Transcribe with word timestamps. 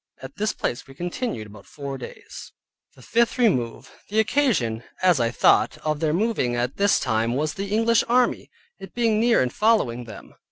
At 0.23 0.37
this 0.37 0.51
place 0.51 0.87
we 0.87 0.95
continued 0.95 1.45
about 1.45 1.67
four 1.67 1.95
days. 1.99 2.53
THE 2.95 3.03
FIFTH 3.03 3.37
REMOVE 3.37 3.91
The 4.09 4.19
occasion 4.19 4.81
(as 5.03 5.19
I 5.19 5.29
thought) 5.29 5.77
of 5.85 5.99
their 5.99 6.11
moving 6.11 6.55
at 6.55 6.77
this 6.77 6.99
time 6.99 7.35
was 7.35 7.53
the 7.53 7.69
English 7.71 8.03
army, 8.09 8.49
it 8.79 8.95
being 8.95 9.19
near 9.19 9.43
and 9.43 9.53
following 9.53 10.05
them. 10.05 10.33